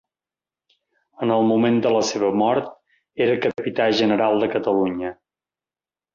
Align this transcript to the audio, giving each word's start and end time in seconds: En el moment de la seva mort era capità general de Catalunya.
En 1.25 1.33
el 1.35 1.45
moment 1.51 1.77
de 1.87 1.91
la 1.97 2.01
seva 2.13 2.31
mort 2.43 2.71
era 3.27 3.37
capità 3.45 3.87
general 4.01 4.43
de 4.47 4.51
Catalunya. 4.57 5.15